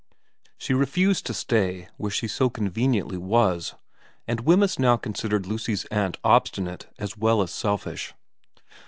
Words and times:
She 0.57 0.73
refused 0.73 1.27
to 1.27 1.33
stay 1.35 1.87
where 1.97 2.09
she 2.09 2.27
so 2.27 2.49
con 2.49 2.71
veniently 2.71 3.19
was, 3.19 3.75
and 4.27 4.39
Wemyss 4.39 4.79
now 4.79 4.97
considered 4.97 5.45
Lucy's 5.45 5.85
aunt 5.91 6.17
obstinate 6.23 6.87
as 6.97 7.17
well 7.17 7.39
as 7.43 7.51
selfish. 7.51 8.15